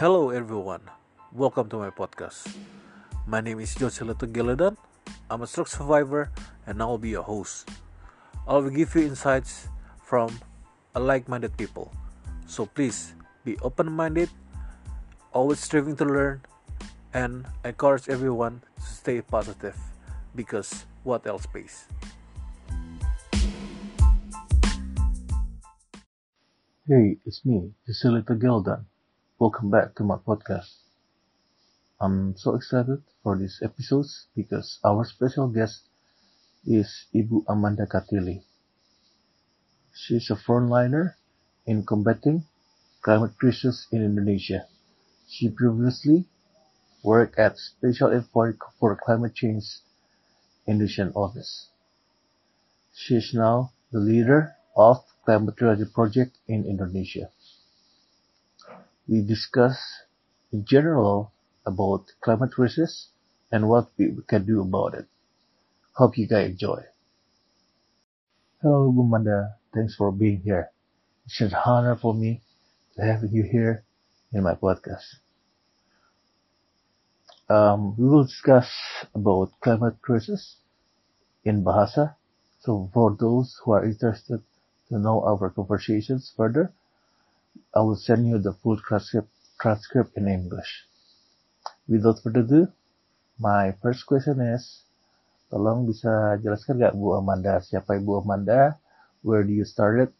[0.00, 0.80] Hello everyone,
[1.36, 2.48] welcome to my podcast.
[3.26, 4.80] My name is Josela Geladan.
[5.28, 6.32] I'm a stroke survivor
[6.66, 7.68] and I will be your host.
[8.48, 9.68] I will give you insights
[10.02, 10.32] from
[10.96, 11.92] like-minded people.
[12.46, 13.12] So please
[13.44, 14.30] be open-minded,
[15.30, 16.40] always striving to learn,
[17.12, 19.76] and encourage everyone to stay positive
[20.34, 21.84] because what else pays?
[26.88, 28.88] Hey, it's me, Joselito Gildan.
[29.42, 30.70] Welcome back to my podcast.
[32.00, 35.82] I'm so excited for these episodes because our special guest
[36.64, 38.44] is Ibu Amanda Katili.
[39.92, 41.14] She's a frontliner
[41.66, 42.44] in combating
[43.02, 44.68] climate crisis in Indonesia.
[45.26, 46.24] She previously
[47.02, 49.64] worked at Special Envoy for Climate Change
[50.68, 51.66] Indonesian Office.
[52.94, 57.26] She is now the leader of Climate Trilogy Project in Indonesia.
[59.06, 59.78] We discuss
[60.52, 61.32] in general
[61.64, 63.10] about climate crisis
[63.52, 65.06] and what we can do about it.
[65.94, 66.84] Hope you guys enjoy.
[68.62, 69.56] Hello, Gumanda.
[69.74, 70.70] Thanks for being here.
[71.26, 72.42] It's an honor for me
[72.96, 73.84] to have you here
[74.32, 75.04] in my podcast.
[77.48, 78.68] Um, we will discuss
[79.14, 80.56] about climate crisis
[81.44, 82.16] in Bahasa.
[82.60, 84.42] So for those who are interested
[84.88, 86.72] to know our conversations further,
[87.72, 90.84] I will send you the full transcript, transcript in English.
[91.88, 92.68] Without further ado,
[93.40, 94.84] my first question is,
[95.48, 98.76] tolong bisa jelaskan nggak Bu Amanda siapa Ibu Amanda,
[99.24, 100.12] where do you started,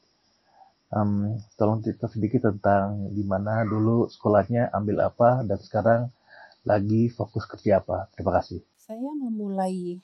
[0.96, 6.00] um, tolong cerita sedikit tentang di mana dulu sekolahnya, ambil apa, dan sekarang
[6.64, 8.08] lagi fokus kerja apa.
[8.16, 8.64] Terima kasih.
[8.80, 10.00] Saya memulai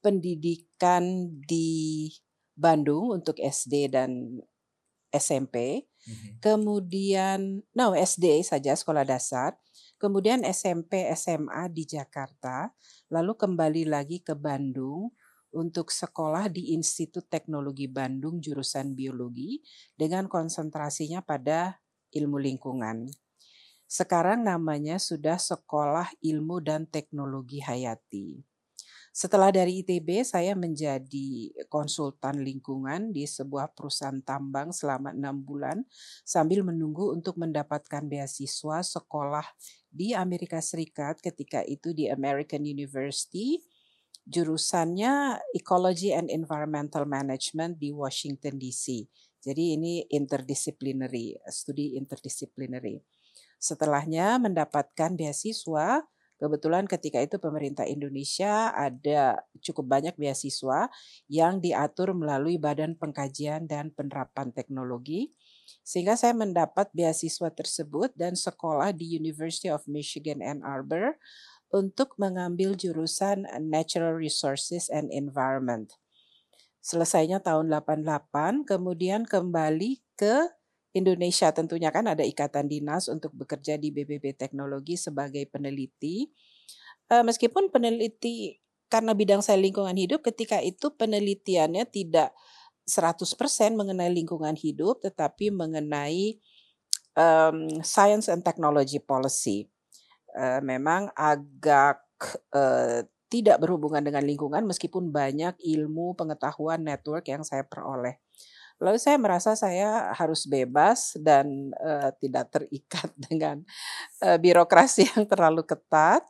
[0.00, 2.08] pendidikan di
[2.56, 4.40] Bandung untuk SD dan
[5.12, 5.84] SMP.
[6.06, 6.32] Mm-hmm.
[6.38, 7.38] Kemudian,
[7.74, 9.58] no SD saja sekolah dasar.
[9.98, 12.70] Kemudian SMP, SMA di Jakarta.
[13.10, 15.10] Lalu kembali lagi ke Bandung
[15.56, 19.64] untuk sekolah di Institut Teknologi Bandung jurusan biologi
[19.96, 21.80] dengan konsentrasinya pada
[22.12, 23.08] ilmu lingkungan.
[23.86, 28.55] Sekarang namanya sudah Sekolah Ilmu dan Teknologi Hayati.
[29.16, 35.88] Setelah dari ITB, saya menjadi konsultan lingkungan di sebuah perusahaan tambang selama enam bulan
[36.20, 39.48] sambil menunggu untuk mendapatkan beasiswa sekolah
[39.88, 43.64] di Amerika Serikat ketika itu di American University.
[44.28, 49.08] Jurusannya Ecology and Environmental Management di Washington DC.
[49.40, 53.00] Jadi ini interdisciplinary, studi interdisciplinary.
[53.56, 56.04] Setelahnya mendapatkan beasiswa,
[56.36, 60.88] kebetulan ketika itu pemerintah Indonesia ada cukup banyak beasiswa
[61.28, 65.32] yang diatur melalui Badan Pengkajian dan Penerapan Teknologi.
[65.82, 71.18] Sehingga saya mendapat beasiswa tersebut dan sekolah di University of Michigan Ann Arbor
[71.74, 75.90] untuk mengambil jurusan Natural Resources and Environment.
[76.86, 80.54] Selesainya tahun 88, kemudian kembali ke
[80.96, 86.32] Indonesia tentunya kan ada ikatan dinas untuk bekerja di BBB Teknologi sebagai peneliti.
[87.12, 88.58] Uh, meskipun peneliti
[88.88, 92.32] karena bidang saya lingkungan hidup ketika itu penelitiannya tidak
[92.88, 93.28] 100%
[93.74, 96.38] mengenai lingkungan hidup tetapi mengenai
[97.18, 99.68] um, science and technology policy.
[100.36, 102.00] Uh, memang agak
[102.54, 108.22] uh, tidak berhubungan dengan lingkungan meskipun banyak ilmu, pengetahuan, network yang saya peroleh.
[108.76, 113.64] Lalu saya merasa saya harus bebas dan uh, tidak terikat dengan
[114.20, 116.22] uh, birokrasi yang terlalu ketat.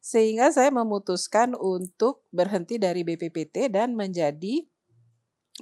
[0.00, 4.64] Sehingga saya memutuskan untuk berhenti dari BPPT dan menjadi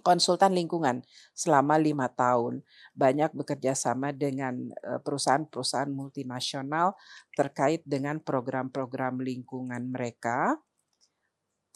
[0.07, 1.03] konsultan lingkungan
[1.35, 2.63] selama lima tahun.
[2.95, 4.71] Banyak bekerja sama dengan
[5.03, 6.95] perusahaan-perusahaan multinasional
[7.35, 10.55] terkait dengan program-program lingkungan mereka.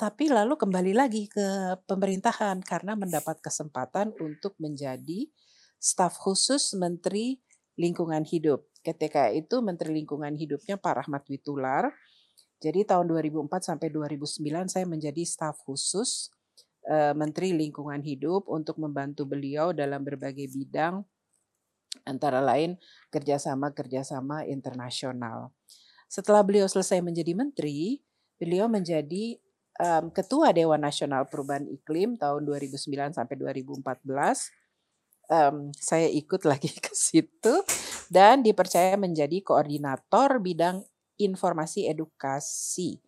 [0.02, 5.30] Tapi lalu kembali lagi ke pemerintahan karena mendapat kesempatan untuk menjadi
[5.78, 7.38] staf khusus Menteri
[7.78, 8.66] Lingkungan Hidup.
[8.82, 11.94] Ketika itu Menteri Lingkungan Hidupnya Pak Rahmat Witular.
[12.58, 16.34] Jadi tahun 2004 sampai 2009 saya menjadi staf khusus
[16.90, 21.06] uh, Menteri Lingkungan Hidup untuk membantu beliau dalam berbagai bidang
[22.02, 22.74] antara lain
[23.14, 25.54] kerjasama-kerjasama internasional.
[26.10, 28.02] Setelah beliau selesai menjadi menteri,
[28.42, 29.38] beliau menjadi
[29.80, 33.80] um, Ketua Dewan Nasional Perubahan Iklim tahun 2009 sampai 2014.
[35.32, 37.64] Um, saya ikut lagi ke situ
[38.12, 40.84] dan dipercaya menjadi koordinator bidang
[41.16, 43.00] informasi edukasi,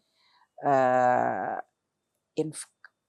[0.65, 1.59] uh,
[2.39, 2.65] inf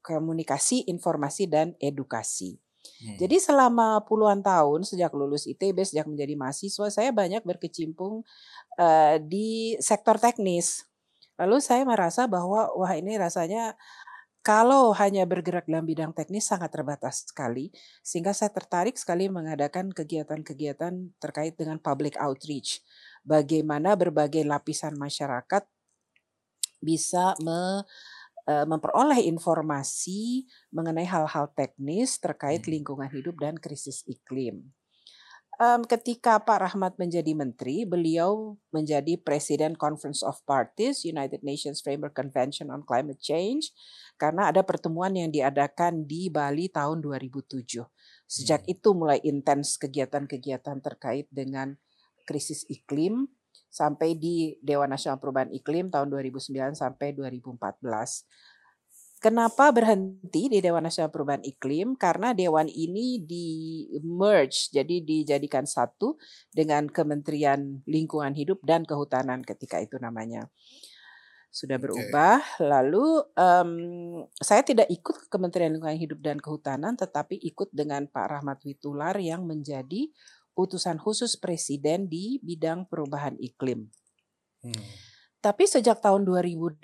[0.06, 2.62] komunikasi, informasi dan edukasi.
[3.02, 3.18] Hmm.
[3.18, 8.22] Jadi selama puluhan tahun sejak lulus ITB, sejak menjadi mahasiswa, saya banyak berkecimpung
[8.78, 10.86] uh, di sektor teknis.
[11.36, 13.76] Lalu saya merasa bahwa wah ini rasanya
[14.46, 17.74] kalau hanya bergerak dalam bidang teknis sangat terbatas sekali,
[18.06, 22.86] sehingga saya tertarik sekali mengadakan kegiatan-kegiatan terkait dengan public outreach.
[23.26, 25.66] Bagaimana berbagai lapisan masyarakat
[26.78, 27.90] bisa me,
[28.46, 32.70] e, memperoleh informasi mengenai hal-hal teknis terkait hmm.
[32.70, 34.70] lingkungan hidup dan krisis iklim
[35.60, 42.16] um, ketika Pak Rahmat menjadi menteri, beliau menjadi Presiden Conference of Parties United Nations Framework
[42.16, 43.72] Convention on Climate Change
[44.16, 47.84] karena ada pertemuan yang diadakan di Bali tahun 2007.
[48.26, 48.74] Sejak hmm.
[48.74, 51.76] itu mulai intens kegiatan-kegiatan terkait dengan
[52.26, 53.30] krisis iklim
[53.70, 58.55] sampai di Dewan Nasional Perubahan Iklim tahun 2009 sampai 2014.
[59.24, 61.96] Kenapa berhenti di Dewan Nasional Perubahan Iklim?
[61.98, 63.48] Karena dewan ini di
[64.06, 66.20] merge, jadi dijadikan satu
[66.54, 70.52] dengan Kementerian Lingkungan Hidup dan Kehutanan ketika itu namanya.
[71.48, 72.44] Sudah berubah.
[72.44, 72.68] Okay.
[72.68, 73.72] Lalu um,
[74.36, 79.16] saya tidak ikut ke Kementerian Lingkungan Hidup dan Kehutanan, tetapi ikut dengan Pak Rahmat Witular
[79.18, 80.12] yang menjadi
[80.60, 83.88] utusan khusus Presiden di bidang perubahan iklim.
[84.60, 85.15] Hmm.
[85.46, 86.82] Tapi sejak tahun 2008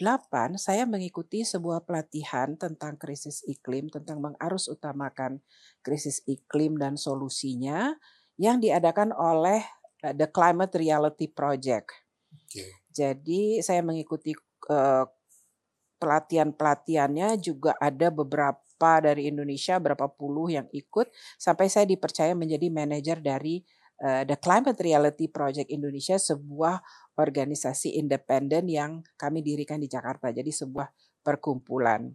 [0.61, 5.41] saya mengikuti sebuah pelatihan tentang krisis iklim, tentang mengarus utamakan
[5.81, 7.97] krisis iklim dan solusinya
[8.37, 9.65] yang diadakan oleh
[10.05, 11.89] eh, The Climate Reality Project.
[12.29, 12.69] Okay.
[12.93, 14.37] Jadi saya mengikuti
[14.69, 15.09] uh,
[15.97, 21.09] pelatihan-pelatihannya juga ada beberapa dari Indonesia, berapa puluh yang ikut
[21.41, 23.65] sampai saya dipercaya menjadi manajer dari
[24.01, 26.81] uh, The Climate Reality Project Indonesia, sebuah
[27.15, 30.33] organisasi independen yang kami dirikan di Jakarta.
[30.33, 30.89] Jadi sebuah
[31.21, 32.09] perkumpulan.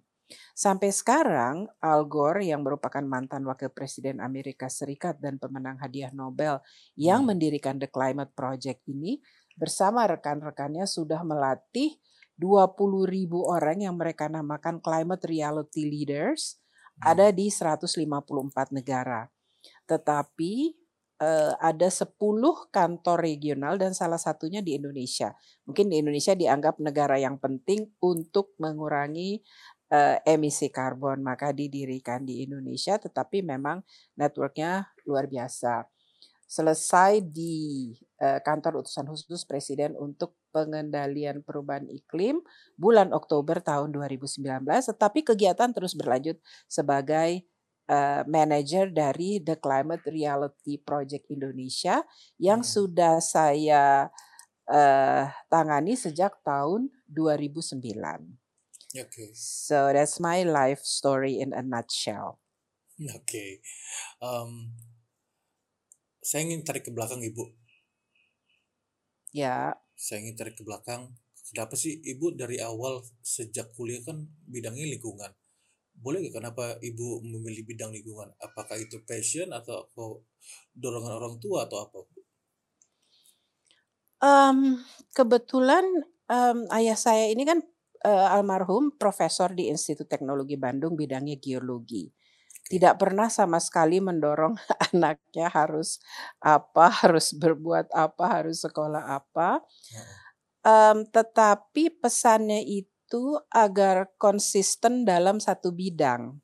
[0.58, 6.58] Sampai sekarang, Al Gore yang merupakan mantan wakil presiden Amerika Serikat dan pemenang hadiah Nobel
[6.98, 7.30] yang hmm.
[7.30, 9.22] mendirikan The Climate Project ini
[9.54, 12.02] bersama rekan-rekannya sudah melatih
[12.36, 12.74] 20
[13.06, 16.58] ribu orang yang mereka namakan Climate Reality Leaders
[16.98, 17.06] hmm.
[17.06, 18.02] ada di 154
[18.74, 19.30] negara.
[19.86, 20.85] Tetapi
[21.20, 22.16] uh, ada 10
[22.72, 25.32] kantor regional dan salah satunya di Indonesia.
[25.64, 29.40] Mungkin di Indonesia dianggap negara yang penting untuk mengurangi
[29.92, 33.82] uh, emisi karbon, maka didirikan di Indonesia, tetapi memang
[34.18, 35.86] networknya luar biasa.
[36.46, 37.90] Selesai di
[38.22, 42.38] uh, kantor utusan khusus Presiden untuk pengendalian perubahan iklim
[42.78, 46.38] bulan Oktober tahun 2019, tetapi kegiatan terus berlanjut
[46.70, 47.44] sebagai
[47.90, 52.02] uh, manager dari The Climate Reality Project Indonesia
[52.38, 52.70] yang hmm.
[52.70, 54.10] sudah saya
[54.70, 57.82] uh, tangani sejak tahun 2009.
[58.96, 59.30] Okay.
[59.36, 62.40] So that's my life story in a nutshell.
[62.96, 63.50] Oke, okay.
[64.24, 64.72] um,
[66.24, 67.52] saya ingin tarik ke belakang ibu.
[69.36, 69.76] Ya.
[69.92, 71.12] Saya ingin tarik ke belakang.
[71.52, 75.28] Kenapa sih ibu dari awal sejak kuliah kan bidangnya lingkungan?
[75.96, 78.31] Boleh gak kenapa ibu memilih bidang lingkungan?
[78.38, 79.88] Apakah itu passion atau
[80.76, 81.98] dorongan orang tua atau apa?
[84.16, 84.81] Um,
[85.12, 85.84] kebetulan
[86.28, 87.60] um, ayah saya ini kan
[88.04, 92.12] uh, almarhum profesor di Institut Teknologi Bandung bidangnya geologi.
[92.66, 94.58] Tidak pernah sama sekali mendorong
[94.92, 96.02] anaknya harus
[96.42, 99.62] apa, harus berbuat apa, harus sekolah apa.
[100.66, 106.42] Um, tetapi pesannya itu itu agar konsisten dalam satu bidang.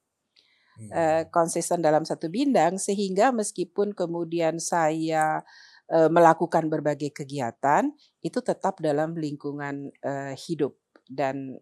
[0.73, 1.29] Hmm.
[1.29, 5.45] konsisten dalam satu bidang sehingga meskipun kemudian saya
[5.93, 7.93] melakukan berbagai kegiatan
[8.25, 9.93] itu tetap dalam lingkungan
[10.33, 11.61] hidup dan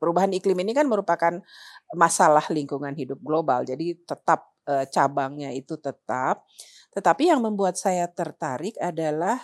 [0.00, 1.36] perubahan iklim ini kan merupakan
[1.92, 4.56] masalah lingkungan hidup global jadi tetap
[4.88, 6.48] cabangnya itu tetap
[6.96, 9.36] tetapi yang membuat saya tertarik adalah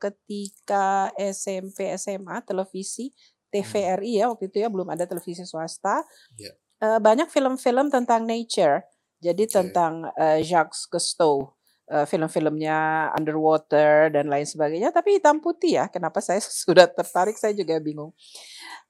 [0.00, 3.14] ketika SMP SMA televisi
[3.52, 6.00] TVRI ya waktu itu ya belum ada televisi swasta.
[6.40, 6.56] Yeah.
[6.82, 8.82] Uh, banyak film-film tentang nature.
[9.22, 9.54] Jadi okay.
[9.54, 11.52] tentang uh, Jacques Cousteau.
[11.92, 17.52] Uh, film-filmnya underwater dan lain sebagainya tapi hitam putih ya kenapa saya sudah tertarik saya
[17.52, 18.14] juga bingung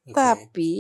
[0.07, 0.13] okay.
[0.13, 0.73] tapi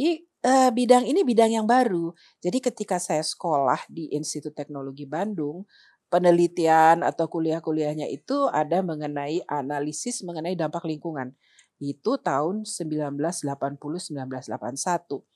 [0.44, 5.64] uh, bidang ini bidang yang baru jadi ketika saya sekolah di Institut Teknologi Bandung
[6.12, 11.32] penelitian atau kuliah-kuliahnya itu ada mengenai analisis mengenai dampak lingkungan
[11.82, 13.18] itu tahun 1980
[14.14, 15.26] 1981.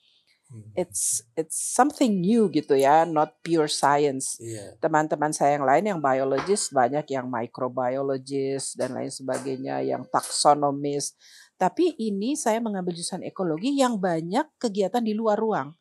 [0.47, 0.71] Hmm.
[0.79, 4.39] It's it's something new gitu ya, not pure science.
[4.39, 4.79] Yeah.
[4.79, 11.19] Teman-teman saya yang lain yang biologist banyak yang microbiologist dan lain sebagainya, yang taksonomis.
[11.59, 15.75] Tapi ini saya mengambil jurusan ekologi yang banyak kegiatan di luar ruang.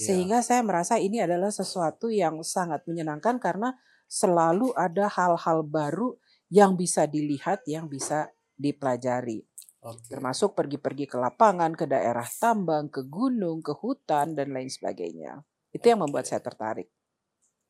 [0.00, 3.74] Sehingga saya merasa ini adalah sesuatu yang sangat menyenangkan karena
[4.06, 6.16] selalu ada hal-hal baru
[6.48, 9.49] yang bisa dilihat, yang bisa dipelajari.
[9.80, 10.12] Oke.
[10.12, 15.40] Termasuk pergi-pergi ke lapangan, ke daerah tambang, ke gunung, ke hutan, dan lain sebagainya.
[15.72, 16.92] Itu yang membuat saya tertarik.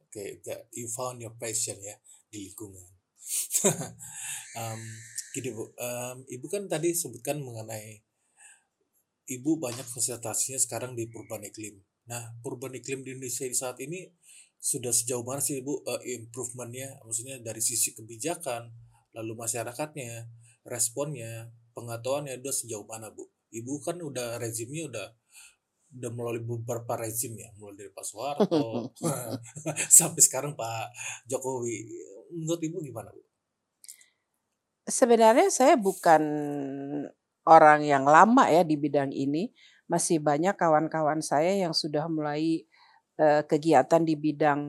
[0.03, 1.95] Oke, that you found your passion ya
[2.27, 2.83] di lingkungan.
[4.59, 4.83] um,
[5.39, 8.03] gini bu, um, ibu kan tadi sebutkan mengenai
[9.31, 11.79] ibu banyak konsentrasinya sekarang di perubahan iklim.
[12.11, 14.11] Nah, perubahan iklim di Indonesia saat ini
[14.59, 16.99] sudah sejauh mana sih ibu uh, improvementnya?
[17.07, 18.67] Maksudnya dari sisi kebijakan,
[19.15, 20.27] lalu masyarakatnya,
[20.67, 23.25] responnya, pengetahuannya udah sejauh mana bu?
[23.51, 25.07] Ibu kan udah rezimnya udah
[25.91, 28.95] udah melalui beberapa rezim ya, mulai dari Pak Soeharto
[29.99, 30.93] sampai sekarang Pak
[31.27, 31.89] Jokowi.
[32.37, 33.23] Menurut ibu gimana bu?
[34.87, 36.23] Sebenarnya saya bukan
[37.47, 39.51] orang yang lama ya di bidang ini.
[39.91, 42.63] Masih banyak kawan-kawan saya yang sudah mulai
[43.19, 44.63] eh, kegiatan di bidang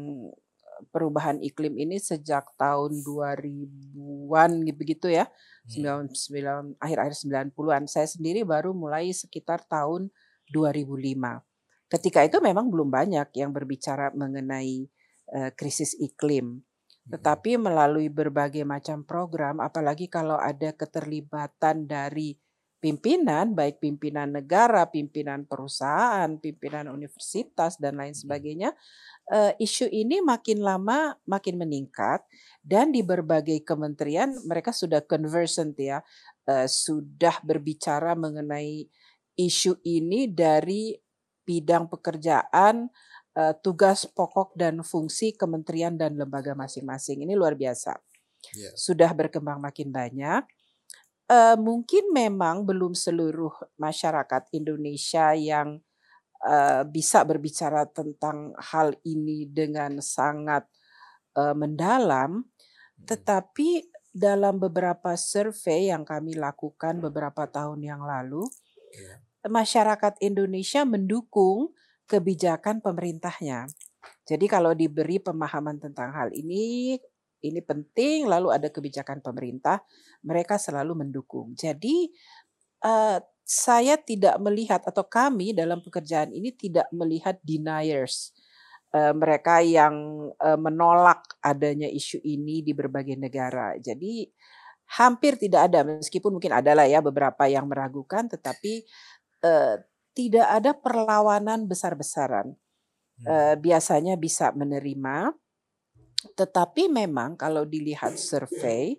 [0.90, 5.30] perubahan iklim ini sejak tahun 2000-an begitu ya.
[5.70, 6.10] Hmm.
[6.14, 7.16] 99 akhir-akhir
[7.54, 7.84] 90-an.
[7.86, 10.10] Saya sendiri baru mulai sekitar tahun
[10.50, 11.42] 2005.
[11.92, 14.88] Ketika itu memang belum banyak yang berbicara mengenai
[15.32, 16.60] eh, krisis iklim.
[16.62, 17.10] Hmm.
[17.18, 22.38] Tetapi melalui berbagai macam program, apalagi kalau ada keterlibatan dari
[22.82, 28.18] pimpinan, baik pimpinan negara, pimpinan perusahaan, pimpinan universitas, dan lain Hmm.
[28.18, 28.74] sebagainya,
[29.32, 32.26] eh, isu ini makin lama makin meningkat
[32.66, 36.02] dan di berbagai kementerian mereka sudah conversant ya,
[36.50, 38.86] eh, sudah berbicara mengenai
[39.38, 40.94] isu ini dari
[41.48, 42.90] bidang pekerjaan,
[43.38, 47.24] eh, tugas pokok dan fungsi kementerian dan lembaga masing-masing.
[47.26, 47.98] Ini luar biasa.
[48.54, 48.72] Ya.
[48.76, 50.44] Sudah berkembang makin banyak.
[51.32, 55.80] Eh, mungkin memang belum seluruh masyarakat Indonesia yang
[56.44, 60.68] eh, bisa berbicara tentang hal ini dengan sangat
[61.40, 62.44] eh, mendalam,
[63.02, 63.08] Hmm.
[63.10, 68.46] tetapi dalam beberapa survei yang kami lakukan beberapa tahun yang lalu,
[68.92, 69.24] Ya.
[69.48, 71.72] masyarakat Indonesia mendukung
[72.12, 73.72] kebijakan pemerintahnya.
[74.28, 77.00] Jadi kalau diberi pemahaman tentang hal ini,
[77.42, 79.82] ini penting, lalu ada kebijakan pemerintah,
[80.26, 81.58] mereka selalu mendukung.
[81.58, 82.10] Jadi
[82.86, 88.32] eh, saya tidak melihat atau kami dalam pekerjaan ini tidak melihat deniers.
[88.92, 93.76] Eh, mereka yang eh, menolak adanya isu ini di berbagai negara.
[93.80, 94.28] Jadi
[95.00, 98.84] hampir tidak ada meskipun mungkin adalah ya beberapa yang meragukan tetapi
[99.44, 99.76] eh,
[100.12, 102.52] tidak ada perlawanan besar-besaran.
[102.52, 103.26] Hmm.
[103.28, 105.32] Eh, biasanya bisa menerima
[106.38, 108.98] tetapi memang kalau dilihat survei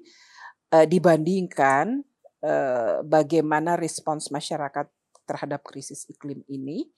[0.73, 2.03] eh, dibandingkan
[2.43, 4.87] eh, bagaimana respons masyarakat
[5.27, 6.91] terhadap krisis iklim ini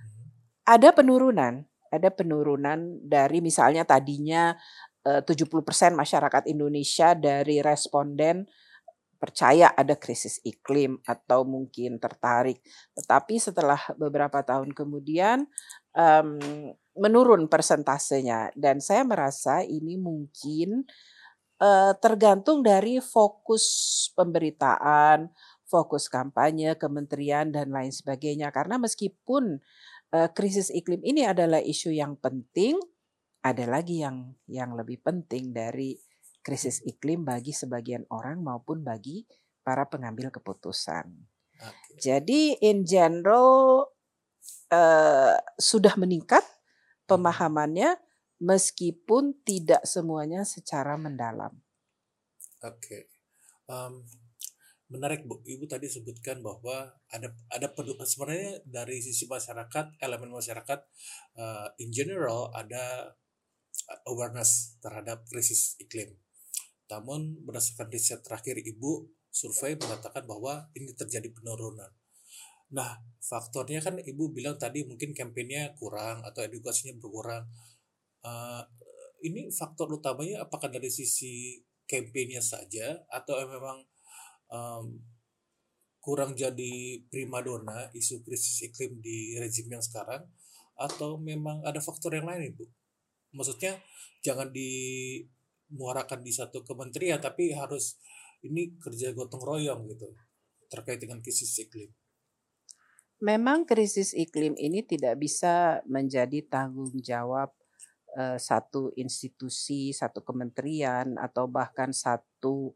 [0.00, 0.32] Hmm.
[0.64, 1.60] ada penurunan,
[1.92, 4.56] ada penurunan dari misalnya tadinya
[5.04, 8.48] eh, 70% masyarakat Indonesia dari responden
[9.20, 12.64] percaya ada krisis iklim atau mungkin tertarik.
[12.96, 15.44] Tetapi setelah beberapa tahun kemudian
[15.92, 16.40] em,
[16.98, 20.86] menurun persentasenya dan saya merasa ini mungkin
[21.60, 23.64] eh, tergantung dari fokus
[24.18, 25.30] pemberitaan,
[25.70, 28.50] fokus kampanye, kementerian dan lain sebagainya.
[28.50, 29.62] Karena meskipun
[30.10, 32.74] eh, krisis iklim ini adalah isu yang penting,
[33.40, 35.96] ada lagi yang yang lebih penting dari
[36.40, 39.24] krisis iklim bagi sebagian orang maupun bagi
[39.60, 41.06] para pengambil keputusan.
[41.60, 41.92] Oke.
[42.00, 43.86] Jadi in general
[44.72, 46.42] eh, sudah meningkat.
[47.10, 47.98] Pemahamannya
[48.38, 51.50] meskipun tidak semuanya secara mendalam.
[52.62, 53.10] Oke.
[53.66, 53.94] Em,
[54.90, 55.42] menarik Bu.
[55.42, 60.80] Ibu tadi sebutkan bahwa ada ada pedu- sebenarnya dari sisi masyarakat, elemen masyarakat
[61.38, 63.14] eh, in general ada
[64.06, 66.14] awareness terhadap krisis iklim.
[66.90, 71.90] Namun berdasarkan riset terakhir Ibu, survei mengatakan bahwa ini terjadi penurunan.
[72.70, 77.44] Nah, faktornya kan Ibu bilang tadi mungkin kampanyenya kurang atau edukasinya berkurang.
[78.22, 78.62] Eh,
[79.26, 83.78] ini faktor utamanya apakah dari sisi kampanyenya saja atau memang
[84.48, 84.84] em,
[86.00, 90.24] kurang jadi primadona isu krisis iklim di rezim yang sekarang
[90.80, 92.64] atau memang ada faktor yang lain Ibu?
[93.36, 93.76] Maksudnya
[94.24, 98.00] jangan dimuarakan di satu kementerian tapi harus
[98.40, 100.08] ini kerja gotong royong gitu
[100.72, 101.92] terkait dengan krisis iklim.
[103.20, 107.52] Memang krisis iklim ini tidak bisa menjadi tanggung jawab
[108.16, 112.72] eh, satu institusi, satu kementerian atau bahkan satu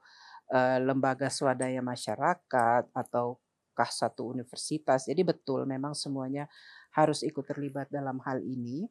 [0.52, 5.08] eh, lembaga swadaya masyarakat ataukah satu universitas.
[5.08, 6.44] Jadi betul memang semuanya
[6.94, 8.86] harus ikut terlibat dalam hal ini.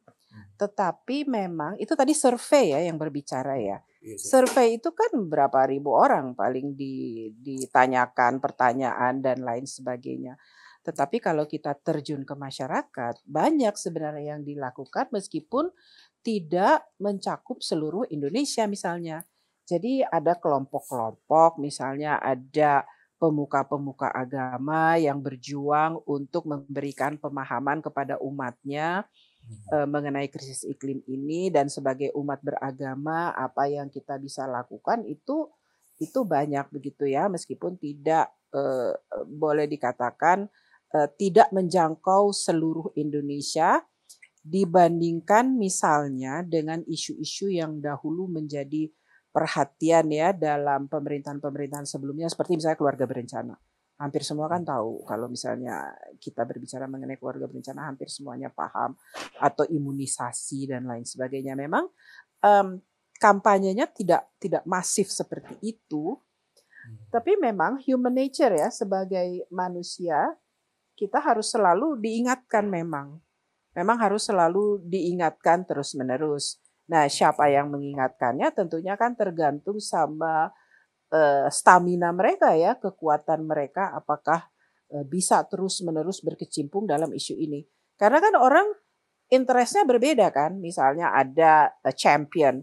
[0.58, 3.78] Tetapi memang itu tadi survei ya yang berbicara ya.
[4.04, 4.18] Iya.
[4.20, 10.36] Survei itu kan berapa ribu orang paling di, ditanyakan pertanyaan dan lain sebagainya.
[10.84, 15.72] Tetapi kalau kita terjun ke masyarakat, banyak sebenarnya yang dilakukan meskipun
[16.20, 19.24] tidak mencakup seluruh Indonesia misalnya.
[19.64, 22.84] Jadi ada kelompok-kelompok, misalnya ada
[23.16, 29.08] pemuka-pemuka agama yang berjuang untuk memberikan pemahaman kepada umatnya
[29.44, 29.92] Mhm.
[29.92, 35.52] mengenai krisis iklim ini dan sebagai umat beragama apa yang kita bisa lakukan itu
[36.00, 38.92] itu banyak begitu ya meskipun tidak eh,
[39.28, 40.48] boleh dikatakan
[40.94, 43.82] eh, tidak menjangkau seluruh Indonesia
[44.44, 48.92] dibandingkan misalnya dengan isu-isu yang dahulu menjadi
[49.34, 53.56] perhatian ya dalam pemerintahan-pemerintahan sebelumnya seperti misalnya keluarga berencana.
[53.98, 58.94] Hampir semua kan tahu kalau misalnya kita berbicara mengenai keluarga berencana hampir semuanya paham
[59.40, 61.56] atau imunisasi dan lain sebagainya.
[61.58, 61.88] Memang
[62.44, 62.78] um,
[63.18, 66.20] kampanyenya tidak tidak masif seperti itu.
[67.08, 70.36] Tapi memang human nature ya sebagai manusia
[70.94, 73.18] kita harus selalu diingatkan memang.
[73.74, 76.62] Memang harus selalu diingatkan terus-menerus.
[76.86, 80.54] Nah, siapa yang mengingatkannya tentunya kan tergantung sama
[81.10, 84.46] uh, stamina mereka ya, kekuatan mereka apakah
[84.94, 87.66] uh, bisa terus-menerus berkecimpung dalam isu ini.
[87.98, 88.66] Karena kan orang
[89.32, 90.62] interestnya berbeda kan.
[90.62, 92.62] Misalnya ada a champion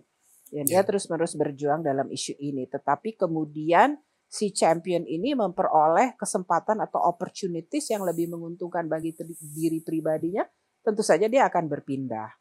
[0.52, 3.96] yang dia terus-menerus berjuang dalam isu ini, tetapi kemudian
[4.32, 10.48] si champion ini memperoleh kesempatan atau opportunities yang lebih menguntungkan bagi diri pribadinya,
[10.80, 12.32] tentu saja dia akan berpindah.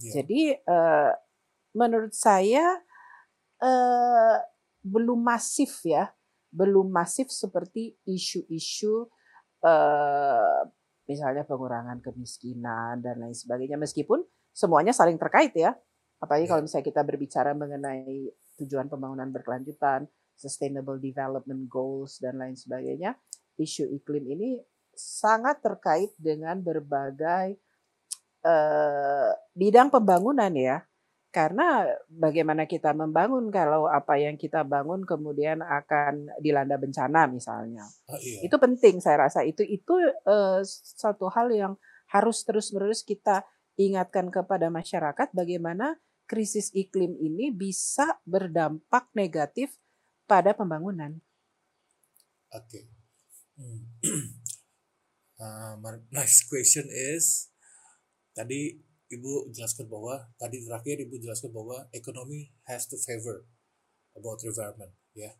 [0.00, 0.24] Yeah.
[0.24, 1.12] Jadi uh,
[1.76, 2.80] menurut saya
[3.60, 4.36] uh,
[4.80, 6.08] belum masif ya,
[6.48, 9.04] belum masif seperti isu-isu
[9.60, 10.64] uh,
[11.04, 13.76] misalnya pengurangan kemiskinan dan lain sebagainya.
[13.76, 14.24] Meskipun
[14.56, 15.76] semuanya saling terkait ya,
[16.16, 16.56] apalagi yeah.
[16.56, 23.16] kalau misalnya kita berbicara mengenai tujuan pembangunan berkelanjutan, sustainable development goals dan lain sebagainya,
[23.56, 24.60] isu iklim ini
[24.92, 27.56] sangat terkait dengan berbagai
[28.44, 30.84] uh, bidang pembangunan ya.
[31.34, 37.84] Karena bagaimana kita membangun kalau apa yang kita bangun kemudian akan dilanda bencana misalnya.
[38.08, 38.48] Oh, iya.
[38.48, 39.92] Itu penting saya rasa itu itu
[40.24, 40.64] uh,
[40.96, 41.72] satu hal yang
[42.08, 43.44] harus terus-menerus kita
[43.76, 49.76] ingatkan kepada masyarakat bagaimana krisis iklim ini bisa berdampak negatif
[50.26, 51.22] pada pembangunan.
[52.52, 52.66] Oke.
[52.66, 52.84] Okay.
[53.56, 53.80] Hmm.
[55.40, 55.74] uh,
[56.12, 57.48] next question is
[58.36, 63.46] tadi Ibu jelaskan bahwa tadi terakhir Ibu jelaskan bahwa ekonomi has to favor
[64.18, 65.30] about environment ya.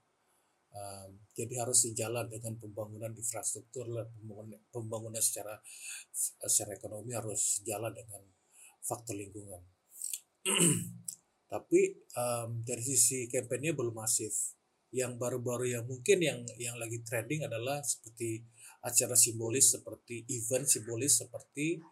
[0.76, 3.88] Um, jadi harus sejalan dengan pembangunan infrastruktur
[4.20, 5.56] pembangunan, pembangunan secara
[6.46, 8.22] secara ekonomi harus sejalan dengan
[8.84, 9.62] faktor lingkungan.
[11.52, 11.80] Tapi
[12.14, 14.55] um, dari sisi kampanye belum masif.
[14.94, 18.44] Yang baru-baru yang mungkin yang yang lagi trending adalah seperti
[18.86, 21.82] acara simbolis seperti event simbolis seperti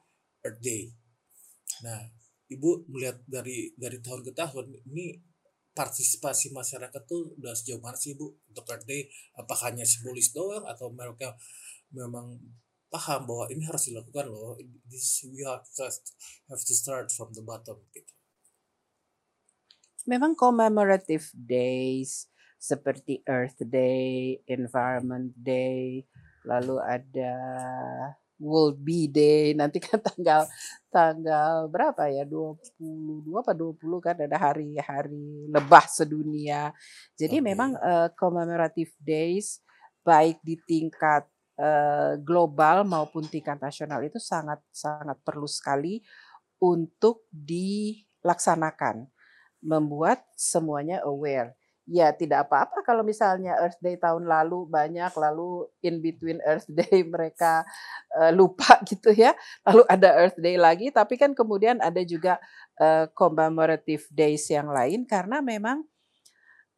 [0.44, 0.94] Earth Day
[1.82, 2.00] Nah,
[2.44, 5.16] Ibu melihat dari dari tahun ke tahun ini
[5.74, 9.08] partisipasi masyarakat tuh udah sejauh mana sih Bu untuk Earth Day?
[9.34, 11.34] Apakah hanya simbolis doang atau mereka
[11.90, 12.36] memang
[12.92, 14.54] paham bahwa ini harus dilakukan loh.
[14.86, 15.88] This we have to,
[16.52, 18.12] have to start from the bottom gitu.
[20.04, 22.28] Memang commemorative days
[22.64, 26.00] seperti Earth Day, Environment Day,
[26.48, 27.36] lalu ada
[28.40, 30.48] World Bee Day nanti kan tanggal
[30.88, 36.72] tanggal berapa ya 22 apa 20 kan ada hari-hari lebah sedunia.
[37.12, 37.44] Jadi okay.
[37.44, 39.60] memang uh, commemorative days
[40.00, 41.28] baik di tingkat
[41.60, 46.00] uh, global maupun tingkat nasional itu sangat sangat perlu sekali
[46.64, 49.04] untuk dilaksanakan
[49.64, 56.00] membuat semuanya aware ya tidak apa-apa kalau misalnya Earth Day tahun lalu banyak lalu in
[56.00, 57.64] between Earth Day mereka
[58.16, 59.36] uh, lupa gitu ya
[59.68, 62.40] lalu ada Earth Day lagi tapi kan kemudian ada juga
[62.80, 65.84] uh, commemorative days yang lain karena memang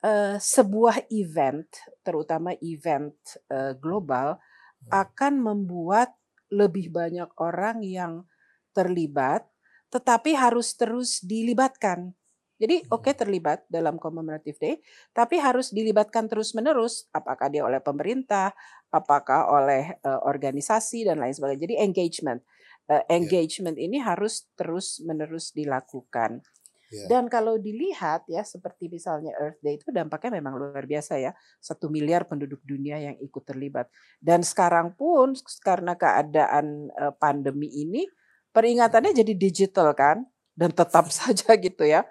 [0.02, 1.70] uh, sebuah event
[2.02, 3.14] terutama event
[3.54, 4.90] uh, global hmm.
[4.90, 6.18] akan membuat
[6.50, 8.26] lebih banyak orang yang
[8.74, 9.46] terlibat
[9.86, 12.10] tetapi harus terus dilibatkan
[12.56, 12.92] jadi hmm.
[12.92, 14.74] oke okay, terlibat dalam commemorative day,
[15.12, 18.56] tapi harus dilibatkan terus-menerus apakah dia oleh pemerintah,
[18.88, 21.62] apakah oleh uh, organisasi dan lain sebagainya.
[21.68, 22.40] Jadi engagement.
[22.86, 23.86] Uh, engagement yeah.
[23.86, 26.40] ini harus terus-menerus dilakukan.
[26.86, 27.10] Yeah.
[27.10, 31.36] Dan kalau dilihat ya seperti misalnya Earth Day itu dampaknya memang luar biasa ya.
[31.60, 33.90] Satu miliar penduduk dunia yang ikut terlibat.
[34.22, 38.06] Dan sekarang pun karena keadaan uh, pandemi ini
[38.54, 40.24] peringatannya jadi digital kan
[40.56, 42.08] dan tetap saja gitu ya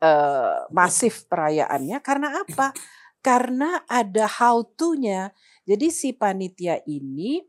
[0.00, 2.72] uh, masif perayaannya karena apa?
[3.20, 5.36] Karena ada how to-nya.
[5.68, 7.44] Jadi si panitia ini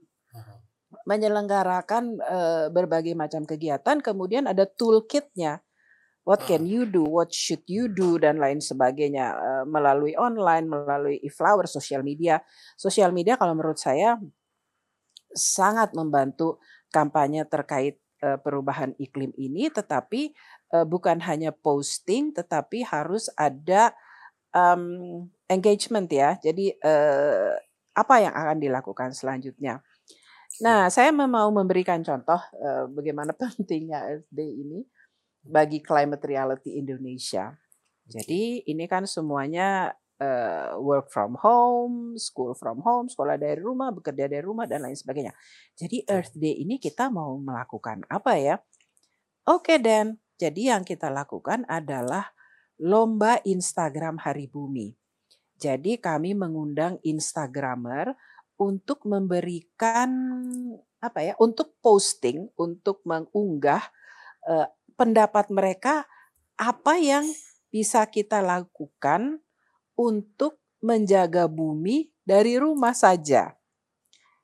[1.07, 5.63] menyelenggarakan uh, berbagai macam kegiatan, kemudian ada toolkitnya.
[6.21, 7.01] What can you do?
[7.01, 8.21] What should you do?
[8.21, 12.43] Dan lain sebagainya uh, melalui online, melalui e-flower, sosial media.
[12.77, 14.21] Sosial media kalau menurut saya
[15.33, 16.61] sangat membantu
[16.93, 17.97] kampanye terkait
[18.41, 20.31] perubahan iklim ini, tetapi
[20.73, 23.91] uh, bukan hanya posting, tetapi harus ada
[24.53, 26.37] um, engagement ya.
[26.39, 27.57] Jadi uh,
[27.91, 29.83] apa yang akan dilakukan selanjutnya?
[30.61, 34.79] Nah, saya mau memberikan contoh uh, bagaimana pentingnya SD ini
[35.41, 37.49] bagi climate reality Indonesia.
[38.05, 44.29] Jadi ini kan semuanya uh, work from home, school from home, sekolah dari rumah, bekerja
[44.29, 45.33] dari rumah dan lain sebagainya.
[45.73, 48.55] Jadi Earth Day ini kita mau melakukan apa ya?
[49.49, 52.29] Oke okay, Dan, jadi yang kita lakukan adalah
[52.77, 54.93] lomba Instagram Hari Bumi.
[55.57, 58.13] Jadi kami mengundang Instagramer
[58.57, 60.09] untuk memberikan
[61.01, 63.81] apa ya, untuk posting, untuk mengunggah
[64.45, 66.05] eh, pendapat mereka
[66.57, 67.25] apa yang
[67.73, 69.41] bisa kita lakukan
[70.01, 73.53] untuk menjaga bumi dari rumah saja.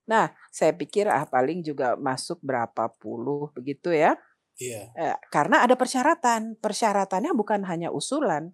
[0.05, 4.13] Nah, saya pikir ah paling juga masuk berapa puluh begitu ya.
[4.61, 4.93] Iya.
[4.93, 6.61] Eh, karena ada persyaratan.
[6.61, 8.53] Persyaratannya bukan hanya usulan.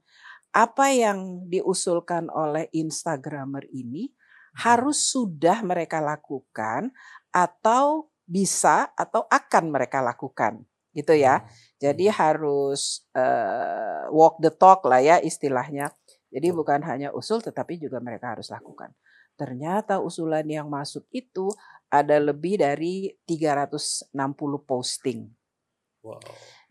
[0.55, 4.63] Apa yang diusulkan oleh Instagramer ini hmm.
[4.63, 6.89] harus sudah mereka lakukan
[7.33, 10.63] atau bisa atau akan mereka lakukan,
[10.95, 11.41] gitu ya.
[11.41, 11.47] Hmm.
[11.81, 15.91] Jadi harus uh, walk the talk lah ya istilahnya.
[16.33, 18.89] Jadi bukan hanya usul tetapi juga mereka harus lakukan.
[19.37, 21.53] Ternyata usulan yang masuk itu
[21.93, 24.09] ada lebih dari 360
[24.65, 25.29] posting.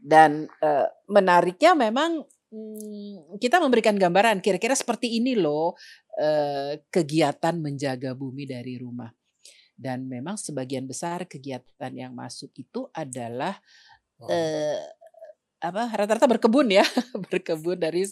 [0.03, 5.79] Dan uh, menariknya memang hmm, kita memberikan gambaran kira-kira seperti ini loh
[6.18, 9.14] uh, kegiatan menjaga bumi dari rumah.
[9.79, 13.55] Dan memang sebagian besar kegiatan yang masuk itu adalah
[14.27, 14.79] uh,
[15.62, 16.83] apa rata-rata berkebun ya
[17.31, 18.03] berkebun dari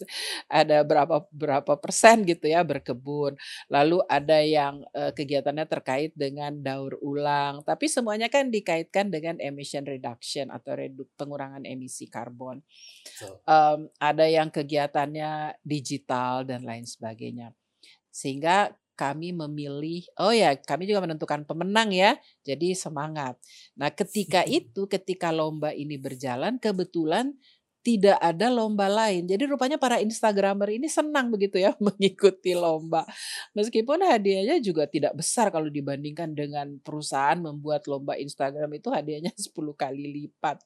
[0.46, 3.34] ada berapa berapa persen gitu ya berkebun.
[3.66, 7.66] Lalu ada yang uh, kegiatannya terkait dengan daur ulang.
[7.66, 12.62] Tapi semuanya kan dikaitkan dengan emission reduction atau redu pengurangan emisi karbon.
[13.18, 13.42] So.
[13.50, 17.50] um, ada yang kegiatannya digital dan lain sebagainya.
[18.14, 23.40] Sehingga kami memilih, oh ya kami juga menentukan pemenang ya, jadi semangat.
[23.80, 27.32] Nah ketika itu, ketika lomba ini berjalan, kebetulan
[27.80, 29.24] tidak ada lomba lain.
[29.24, 33.08] Jadi rupanya para Instagramer ini senang begitu ya mengikuti lomba.
[33.56, 39.56] Meskipun hadiahnya juga tidak besar kalau dibandingkan dengan perusahaan membuat lomba Instagram itu hadiahnya 10
[39.72, 40.60] kali lipat.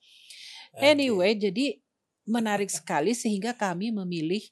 [0.75, 1.79] Anyway, jadi
[2.27, 4.43] menarik sekali sehingga kami memilih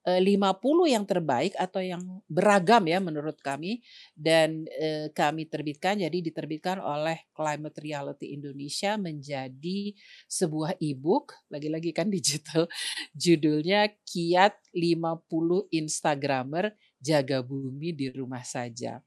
[0.00, 3.84] 50 yang terbaik atau yang beragam ya menurut kami
[4.16, 4.64] dan
[5.12, 9.92] kami terbitkan jadi diterbitkan oleh Climate Reality Indonesia menjadi
[10.24, 12.64] sebuah e-book lagi-lagi kan digital
[13.12, 19.00] judulnya Kiat 50 Instagramer jaga bumi di rumah saja.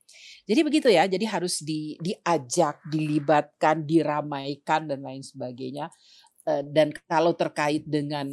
[0.50, 5.94] Jadi begitu ya, jadi harus di, diajak, dilibatkan, diramaikan dan lain sebagainya.
[6.44, 8.28] Dan kalau terkait dengan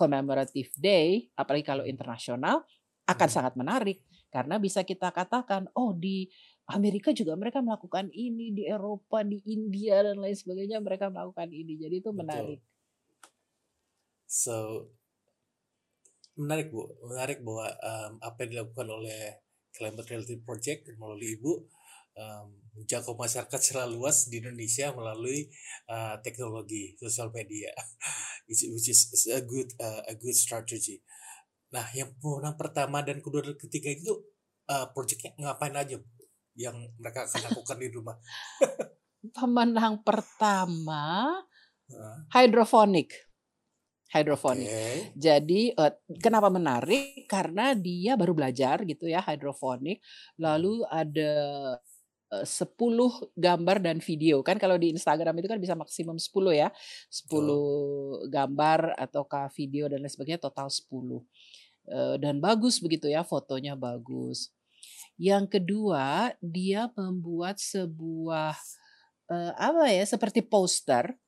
[0.00, 2.64] commemorative day, apalagi kalau internasional,
[3.04, 3.36] akan hmm.
[3.36, 4.00] sangat menarik
[4.32, 6.30] karena bisa kita katakan, oh di
[6.70, 11.74] Amerika juga mereka melakukan ini, di Eropa, di India dan lain sebagainya mereka melakukan ini.
[11.74, 12.62] Jadi itu menarik.
[14.30, 14.86] So
[16.38, 19.20] menarik bu, menarik bahwa um, apa yang dilakukan oleh
[19.74, 21.66] Climate Reality Project melalui ibu
[22.20, 25.48] um, menjangkau masyarakat secara luas di Indonesia melalui
[25.88, 27.72] uh, teknologi sosial media,
[28.48, 31.00] which is a good uh, a good strategy.
[31.72, 34.12] Nah, yang pemenang pertama dan kedua dan ketiga itu
[34.68, 35.96] uh, proyeknya ngapain aja
[36.58, 38.16] yang mereka akan lakukan di rumah?
[39.36, 41.28] pemenang pertama
[42.32, 43.30] hydroponic
[44.10, 44.66] hydroponic.
[44.66, 44.96] Okay.
[45.14, 47.30] Jadi uh, kenapa menarik?
[47.30, 50.02] Karena dia baru belajar gitu ya hydroponic.
[50.36, 51.32] Lalu ada
[52.30, 52.46] 10
[53.34, 54.38] gambar dan video.
[54.46, 56.70] Kan kalau di Instagram itu kan bisa maksimum 10 ya.
[57.10, 58.22] 10 oh.
[58.30, 61.18] gambar ataukah video dan lain sebagainya total 10.
[62.22, 64.54] Dan bagus begitu ya, fotonya bagus.
[65.18, 68.54] Yang kedua, dia membuat sebuah
[69.58, 71.18] apa ya, seperti poster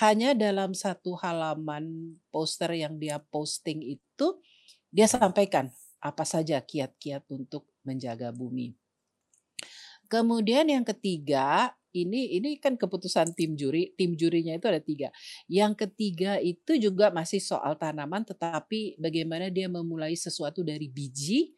[0.00, 4.40] hanya dalam satu halaman poster yang dia posting itu
[4.92, 8.76] dia sampaikan apa saja kiat-kiat untuk menjaga bumi.
[10.06, 13.92] Kemudian yang ketiga, ini ini kan keputusan tim juri.
[13.96, 15.08] Tim jurinya itu ada tiga.
[15.48, 21.56] Yang ketiga itu juga masih soal tanaman, tetapi bagaimana dia memulai sesuatu dari biji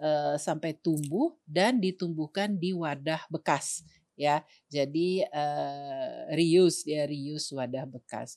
[0.00, 3.84] uh, sampai tumbuh dan ditumbuhkan di wadah bekas
[4.20, 4.44] ya.
[4.68, 8.36] Jadi uh, reuse ya reuse wadah bekas.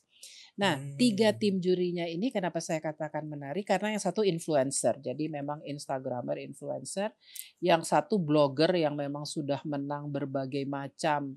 [0.56, 0.96] Nah, hmm.
[0.96, 4.96] tiga tim jurinya ini kenapa saya katakan menarik karena yang satu influencer.
[5.04, 7.12] Jadi memang instagramer influencer,
[7.60, 11.36] yang satu blogger yang memang sudah menang berbagai macam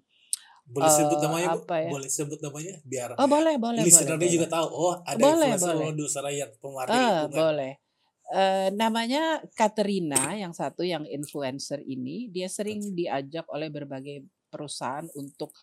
[0.68, 1.90] boleh sebut uh, namanya apa ya?
[1.96, 6.34] boleh sebut namanya biar oh boleh boleh boleh, juga tahu oh ada boleh, influencer boleh.
[6.36, 7.74] Yang pewarna uh, boleh
[8.28, 15.54] Uh, namanya Katerina yang satu yang influencer ini dia sering diajak oleh berbagai perusahaan untuk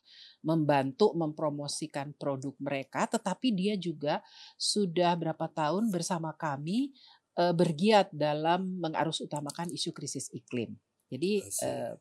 [0.44, 4.20] membantu mempromosikan produk mereka, tetapi dia juga
[4.61, 6.92] sudah berapa tahun bersama kami
[7.40, 10.77] uh, bergiat dalam mengarus utamakan isu krisis iklim.
[11.11, 11.94] Jadi uh,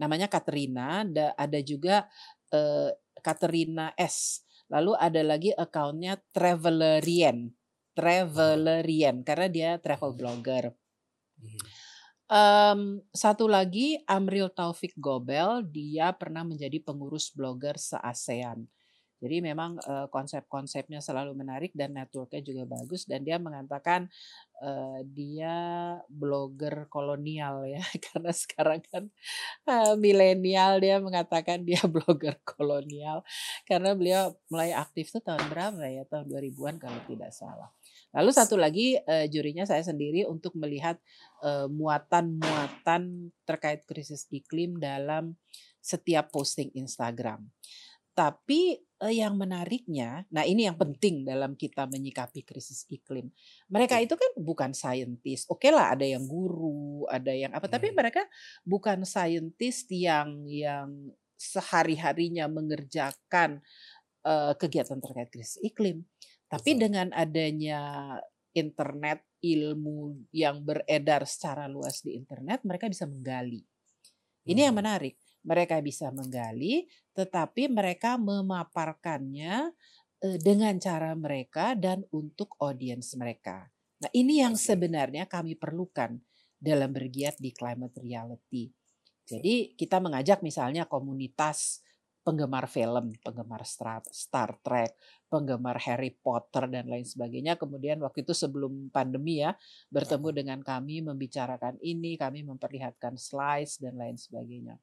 [0.00, 2.06] namanya Katrina, ada, ada juga
[2.54, 4.42] uh, Katrina S.
[4.72, 7.52] Lalu ada lagi akunnya Travelerian,
[7.92, 10.72] Travelerian karena dia travel blogger.
[11.38, 11.83] Hmm.
[12.24, 18.64] Um, satu lagi Amril Taufik Gobel, dia pernah menjadi pengurus blogger se-ASEAN.
[19.24, 24.04] Jadi memang uh, konsep-konsepnya selalu menarik dan networknya juga bagus dan dia mengatakan
[24.60, 25.56] uh, dia
[26.12, 27.80] blogger kolonial ya
[28.12, 29.08] karena sekarang kan
[29.64, 33.24] uh, milenial dia mengatakan dia blogger kolonial
[33.64, 37.72] karena beliau mulai aktif tuh tahun berapa ya tahun 2000-an kalau tidak salah.
[38.14, 40.96] Lalu satu lagi uh, jurinya saya sendiri untuk melihat
[41.68, 45.36] muatan-muatan uh, terkait krisis iklim dalam
[45.84, 47.44] setiap posting Instagram.
[48.14, 53.28] Tapi uh, yang menariknya, nah ini yang penting dalam kita menyikapi krisis iklim.
[53.68, 55.44] Mereka itu kan bukan saintis.
[55.50, 57.74] Oke okay lah, ada yang guru, ada yang apa, hmm.
[57.74, 58.22] tapi mereka
[58.64, 63.60] bukan saintis yang yang sehari-harinya mengerjakan
[64.24, 66.06] uh, kegiatan terkait krisis iklim.
[66.54, 68.14] Tapi dengan adanya
[68.54, 73.66] internet, ilmu yang beredar secara luas di internet, mereka bisa menggali.
[74.46, 74.82] Ini yang hmm.
[74.86, 75.14] menarik.
[75.44, 79.76] Mereka bisa menggali, tetapi mereka memaparkannya
[80.24, 83.68] eh, dengan cara mereka dan untuk audiens mereka.
[84.00, 86.16] Nah, ini yang sebenarnya kami perlukan
[86.56, 88.72] dalam bergiat di climate reality.
[89.28, 91.83] Jadi kita mengajak misalnya komunitas
[92.24, 94.96] penggemar film, penggemar Star Trek,
[95.28, 97.60] penggemar Harry Potter dan lain sebagainya.
[97.60, 99.52] Kemudian waktu itu sebelum pandemi ya,
[99.92, 104.80] bertemu dengan kami membicarakan ini, kami memperlihatkan slides dan lain sebagainya.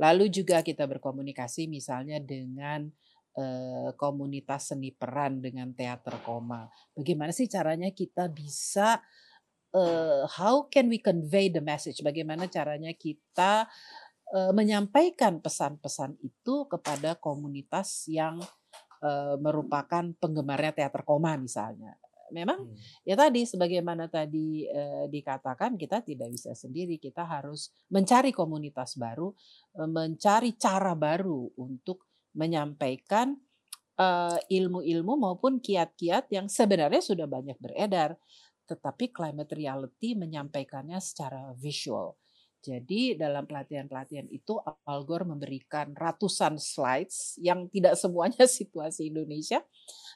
[0.00, 2.88] Lalu juga kita berkomunikasi misalnya dengan
[3.36, 6.64] uh, komunitas seni peran dengan teater koma.
[6.96, 9.04] Bagaimana sih caranya kita bisa
[9.76, 12.00] uh, how can we convey the message?
[12.00, 13.68] Bagaimana caranya kita
[14.34, 18.38] uh, menyampaikan pesan-pesan itu kepada komunitas yang
[19.02, 21.98] uh, merupakan penggemarnya teater koma misalnya.
[22.30, 23.02] Memang hmm.
[23.02, 29.34] ya tadi sebagaimana tadi uh, dikatakan kita tidak bisa sendiri, kita harus mencari komunitas baru,
[29.78, 33.34] uh, mencari cara baru untuk menyampaikan
[34.48, 38.16] ilmu-ilmu maupun kiat-kiat yang sebenarnya sudah banyak beredar,
[38.64, 42.16] tetapi climate reality menyampaikannya secara visual.
[42.60, 49.64] Jadi dalam pelatihan-pelatihan itu Al Gore memberikan ratusan slides yang tidak semuanya situasi Indonesia,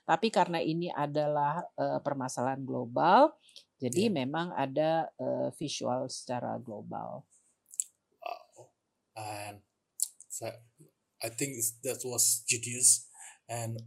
[0.04, 3.32] tapi karena ini adalah uh, permasalahan global,
[3.80, 4.14] jadi yeah.
[4.20, 7.24] memang ada uh, visual secara global.
[8.20, 8.68] Wow,
[9.16, 9.64] and
[10.28, 10.52] so
[11.24, 13.08] I think that was genius.
[13.48, 13.80] And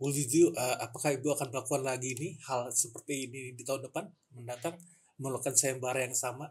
[0.00, 0.56] will you do?
[0.56, 4.80] Uh, apakah ibu akan melakukan lagi ini hal seperti ini di tahun depan mendatang
[5.20, 6.48] melakukan sayembara yang sama?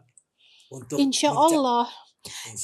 [0.74, 1.86] Untuk Insya Allah.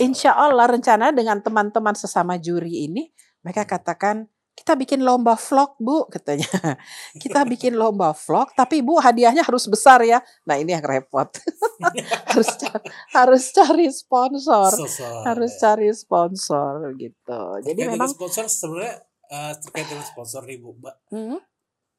[0.00, 3.12] Insya Allah rencana dengan teman-teman sesama juri ini
[3.44, 3.70] mereka hmm.
[3.70, 4.16] katakan
[4.60, 6.44] kita bikin lomba vlog bu katanya
[7.22, 11.32] kita bikin lomba vlog tapi bu hadiahnya harus besar ya nah ini yang repot
[12.28, 12.84] harus cari,
[13.16, 15.60] harus cari sponsor so, so, harus ya.
[15.64, 19.00] cari sponsor gitu jadi terkait memang sponsor sebenarnya
[19.32, 21.38] uh, terkait dengan sponsor nih bu mbak hmm?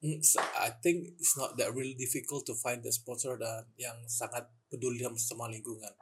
[0.01, 5.05] I think it's not that really difficult to find the sponsor dan yang sangat peduli
[5.21, 5.93] sama lingkungan.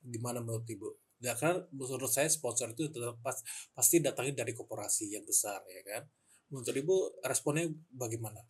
[0.00, 0.88] Gimana menurut ibu?
[1.20, 2.88] Ya karena menurut saya sponsor itu
[3.20, 3.36] pas,
[3.76, 6.02] pasti datangnya dari korporasi yang besar ya kan?
[6.48, 8.40] Menurut ibu responnya bagaimana?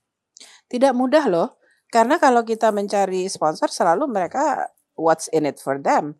[0.70, 1.58] Tidak mudah loh
[1.90, 6.14] karena kalau kita mencari sponsor selalu mereka what's in it for them?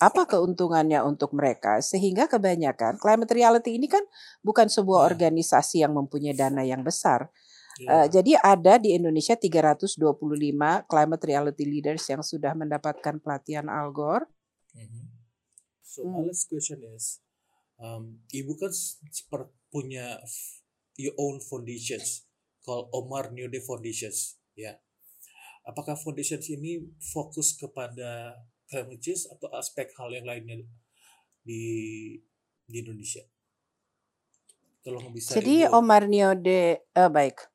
[0.00, 1.78] Apa keuntungannya untuk mereka?
[1.84, 4.02] Sehingga kebanyakan climate reality ini kan
[4.40, 5.08] bukan sebuah iya.
[5.14, 7.30] organisasi yang mempunyai dana yang besar
[7.88, 9.96] Uh, jadi ada di Indonesia 325
[10.84, 14.28] climate reality leaders yang sudah mendapatkan pelatihan Al Gore.
[14.76, 15.04] Mm -hmm.
[15.80, 16.12] So mm.
[16.12, 17.20] my last question is,
[17.80, 18.72] um, ibu kan
[19.72, 20.20] punya
[21.00, 22.28] your own foundations
[22.62, 24.76] called Omar New Day Foundations ya
[25.66, 28.36] apakah foundations ini fokus kepada
[28.70, 30.62] climate change atau aspek hal yang lainnya
[31.42, 31.62] di
[32.66, 33.22] di Indonesia
[34.82, 35.78] tolong bisa jadi ibu...
[35.78, 37.51] Omar New Day uh, baik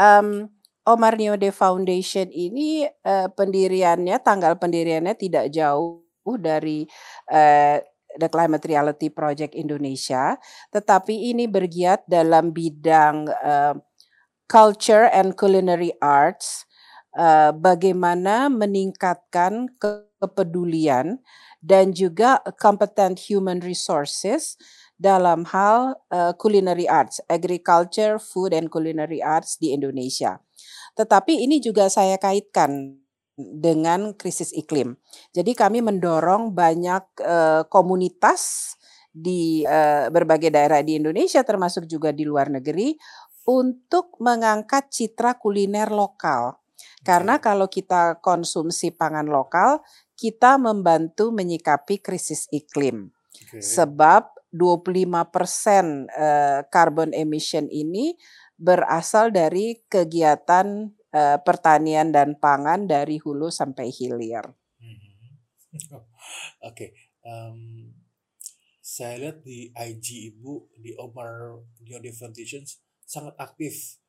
[0.00, 0.48] um,
[0.88, 6.00] Omar New Day Foundation ini uh, pendiriannya tanggal pendiriannya tidak jauh
[6.40, 6.88] dari
[7.28, 7.76] uh,
[8.16, 10.34] The Climate Reality Project Indonesia,
[10.74, 13.76] tetapi ini bergiat dalam bidang uh,
[14.50, 16.66] culture and culinary arts,
[17.14, 21.22] uh, bagaimana meningkatkan kepedulian
[21.62, 24.58] dan juga competent human resources
[25.00, 30.36] dalam hal uh, culinary arts, agriculture, food and culinary arts di Indonesia.
[30.92, 33.00] Tetapi ini juga saya kaitkan
[33.40, 35.00] dengan krisis iklim.
[35.32, 38.76] Jadi kami mendorong banyak uh, komunitas
[39.08, 42.92] di uh, berbagai daerah di Indonesia termasuk juga di luar negeri
[43.48, 46.60] untuk mengangkat citra kuliner lokal.
[47.00, 49.80] Karena kalau kita konsumsi pangan lokal,
[50.12, 53.08] kita membantu menyikapi krisis iklim.
[53.32, 53.64] Okay.
[53.64, 58.18] Sebab 25% uh, carbon emission ini
[58.60, 64.44] berasal dari kegiatan uh, pertanian dan pangan dari hulu sampai hilir.
[64.82, 65.30] Mm-hmm.
[65.94, 66.06] Oke,
[66.68, 66.90] okay.
[67.24, 67.88] um,
[68.82, 72.66] saya lihat di IG ibu di Omar Yodi Foundation
[73.06, 74.02] sangat aktif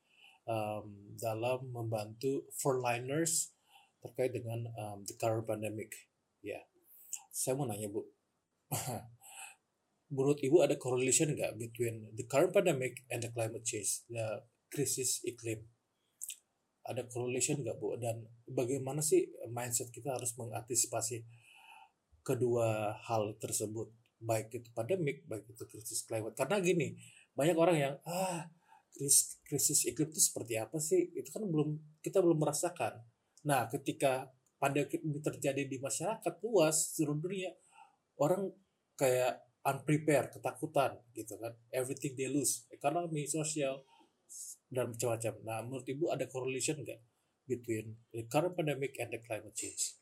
[0.49, 3.53] um, dalam membantu frontliners
[4.01, 5.93] terkait dengan um, the current pandemic.
[6.41, 6.63] Ya, yeah.
[7.29, 8.01] saya mau nanya bu,
[10.11, 15.23] menurut ibu ada correlation nggak between the current pandemic and the climate change, the krisis
[15.23, 15.63] iklim?
[16.87, 17.97] ada correlation nggak bu?
[18.01, 21.21] Dan bagaimana sih mindset kita harus mengantisipasi
[22.25, 23.93] kedua hal tersebut?
[24.21, 26.33] Baik itu pandemik baik itu krisis climate.
[26.33, 26.97] Karena gini
[27.37, 28.49] banyak orang yang ah
[28.93, 31.13] krisis, krisis iklim itu seperti apa sih?
[31.13, 33.01] Itu kan belum kita belum merasakan.
[33.45, 34.29] Nah ketika
[34.61, 37.49] pandemi terjadi di masyarakat luas seluruh dunia
[38.21, 38.53] orang
[38.93, 43.85] kayak unprepared ketakutan gitu kan everything they lose ekonomi sosial
[44.71, 45.33] dan macam-macam.
[45.43, 46.99] Nah, menurut Ibu ada correlation nggak
[47.45, 49.99] between the current pandemic and the climate change?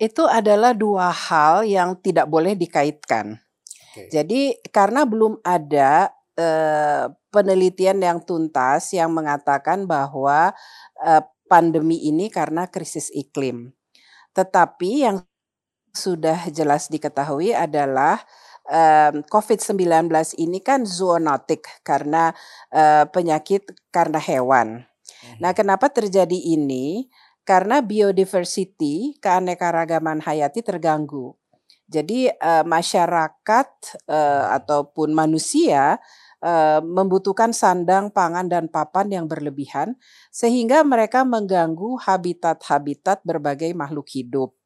[0.00, 3.36] Itu adalah dua hal yang tidak boleh dikaitkan.
[3.92, 4.08] Okay.
[4.08, 6.08] Jadi karena belum ada
[6.38, 10.56] eh, penelitian yang tuntas yang mengatakan bahwa
[11.02, 13.74] eh, pandemi ini karena krisis iklim.
[14.32, 15.18] Tetapi yang
[15.98, 18.22] sudah jelas diketahui adalah
[18.70, 20.06] um, COVID-19
[20.38, 22.30] ini kan zoonotik karena
[22.70, 24.86] uh, penyakit karena hewan.
[25.42, 25.58] Nah, mhm.
[25.58, 27.10] kenapa terjadi ini?
[27.42, 31.32] Karena biodiversity, keanekaragaman hayati terganggu.
[31.88, 33.68] Jadi uh, masyarakat
[34.04, 35.96] uh, ataupun manusia
[36.44, 39.96] uh, membutuhkan sandang, pangan dan papan yang berlebihan
[40.28, 44.57] sehingga mereka mengganggu habitat-habitat berbagai makhluk hidup.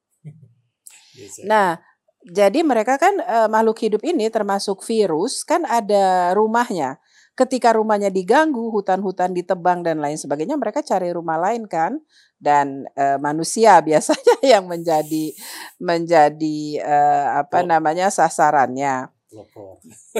[1.44, 1.80] Nah,
[2.22, 7.02] jadi mereka kan e, makhluk hidup ini termasuk virus kan ada rumahnya.
[7.32, 11.98] Ketika rumahnya diganggu, hutan-hutan ditebang dan lain sebagainya, mereka cari rumah lain kan.
[12.38, 15.34] Dan e, manusia biasanya yang menjadi
[15.82, 16.96] menjadi e,
[17.42, 17.66] apa oh.
[17.66, 19.10] namanya sasarannya.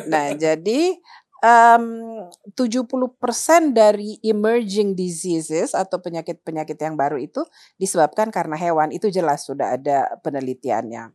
[0.09, 0.97] Nah, jadi
[1.43, 1.85] um,
[2.55, 7.43] 70% dari emerging diseases atau penyakit-penyakit yang baru itu
[7.77, 8.95] disebabkan karena hewan.
[8.95, 11.13] Itu jelas sudah ada penelitiannya.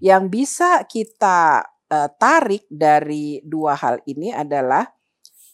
[0.00, 1.62] Yang bisa kita
[1.92, 4.88] uh, tarik dari dua hal ini adalah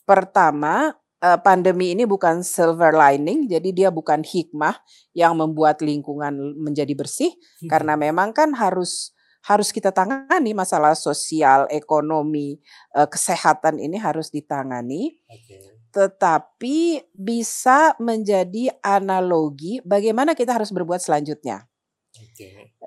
[0.06, 4.78] pertama uh, pandemi ini bukan silver lining, jadi dia bukan hikmah
[5.14, 7.70] yang membuat lingkungan menjadi bersih hmm.
[7.70, 12.62] karena memang kan harus harus kita tangani masalah sosial, ekonomi,
[12.94, 15.18] uh, kesehatan ini harus ditangani.
[15.26, 15.74] Okay.
[15.92, 21.66] Tetapi bisa menjadi analogi bagaimana kita harus berbuat selanjutnya.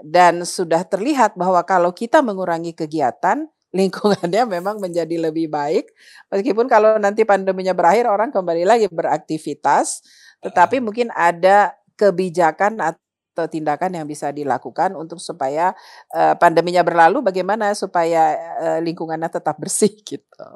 [0.06, 3.46] Dan sudah terlihat bahwa kalau kita mengurangi kegiatan,
[3.78, 5.92] lingkungannya memang menjadi lebih baik.
[6.32, 10.00] Meskipun kalau nanti pandeminya berakhir, orang kembali lagi beraktivitas,
[10.40, 10.84] tetapi uh.
[10.88, 13.05] mungkin ada kebijakan atau
[13.52, 15.76] tindakan yang bisa dilakukan untuk supaya
[16.16, 17.20] uh, pandeminya berlalu.
[17.20, 20.48] Bagaimana supaya uh, lingkungannya tetap bersih gitu.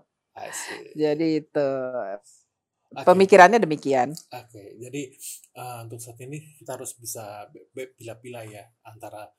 [0.95, 1.69] Jadi itu.
[2.89, 3.05] Okay.
[3.05, 4.17] Pemikirannya demikian.
[4.34, 4.67] Oke, okay.
[4.82, 5.13] jadi
[5.61, 9.30] uh, untuk saat ini kita harus bisa pilih-pilih ya antara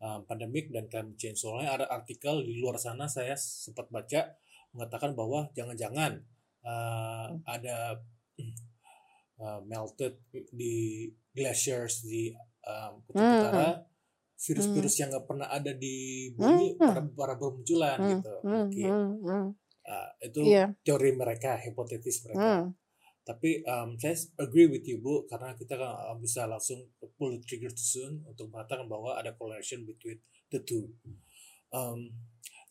[0.00, 1.44] uh, pandemik dan climate change.
[1.44, 4.32] Soalnya ada artikel di luar sana saya sempat baca
[4.72, 6.16] mengatakan bahwa jangan-jangan
[6.64, 8.00] uh, ada
[9.36, 10.16] uh, melted
[10.48, 12.32] di glaciers di
[12.64, 13.36] um, Kutub hmm.
[13.38, 13.68] Utara
[14.34, 16.90] virus-virus yang nggak pernah ada di bumi Hmm.
[16.90, 19.46] para, para bermunculan Hmm, gitu hmm, mungkin hmm, hmm.
[19.84, 20.72] Ah, itu Iya.
[20.80, 22.66] teori mereka hipotetis mereka Hmm.
[23.24, 26.80] tapi um, saya agree with you bu karena kita kan uh, bisa langsung
[27.16, 30.88] pull the trigger too soon untuk mengatakan bahwa ada correlation between the two
[31.72, 32.12] um,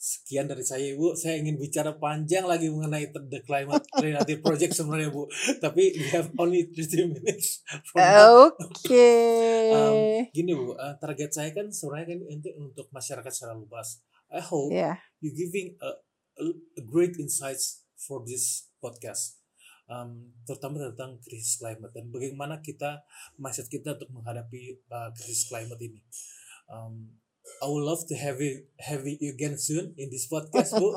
[0.04, 5.08] sekian dari saya ibu saya ingin bicara panjang lagi mengenai the climate related project sebenarnya
[5.16, 5.24] bu
[5.64, 7.64] tapi we have only 30 minutes.
[8.60, 9.08] Oke.
[9.74, 12.20] Um, gini bu uh, target saya kan sebenarnya kan
[12.60, 15.00] untuk masyarakat secara luas I hope Ya.
[15.24, 15.90] you giving a,
[16.38, 16.44] a,
[16.78, 19.40] a great insights for this podcast
[19.88, 23.02] um, terutama tentang krisis climate dan bagaimana kita
[23.40, 26.02] mindset kita untuk menghadapi uh, krisis climate ini
[26.70, 27.08] um,
[27.60, 30.96] I would love to have you have you again soon in this podcast bu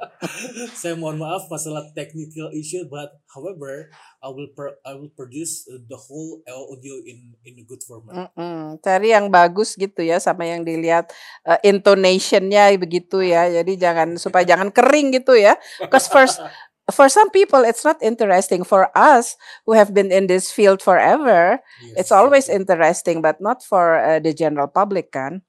[0.80, 3.90] saya mohon maaf masalah technical issue but however
[4.22, 8.30] I will pro- I will produce uh, the whole audio in in a good format
[8.34, 8.78] Mm-mm.
[8.78, 11.10] Cari yang bagus gitu ya sama yang dilihat
[11.46, 13.50] uh, intonation-nya begitu ya.
[13.50, 15.58] Jadi jangan supaya jangan kering gitu ya.
[15.82, 16.38] Because first
[16.90, 18.62] for some people it's not interesting.
[18.62, 19.34] For us
[19.66, 24.18] who have been in this field forever, Yes, it's always interesting but not for uh,
[24.22, 25.42] the general public kan.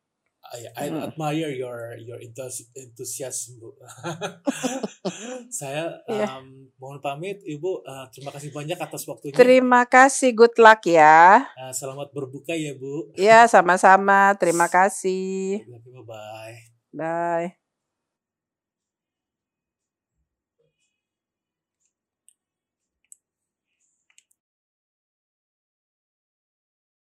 [0.54, 1.02] I, I Hmm.
[1.02, 3.74] admire your your enthus- enthusiasm, Bu.
[5.50, 6.40] Saya Iya.
[6.40, 7.82] um, mohon pamit, Ibu.
[7.82, 9.34] Uh, terima kasih banyak atas waktunya.
[9.34, 11.50] Terima kasih, good luck ya.
[11.58, 13.10] Uh, selamat berbuka ya, Bu.
[13.18, 14.38] Ya, sama-sama.
[14.38, 15.66] Terima kasih.
[15.66, 16.56] Bye bye.
[16.94, 17.63] Bye.